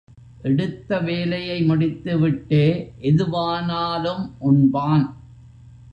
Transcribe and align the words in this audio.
எடுத்த 0.41 0.99
வேலையை 0.99 1.69
முடித்துவிட்டே 1.69 2.91
எதுவானாலும் 3.01 4.23
உண்பான். 4.41 5.05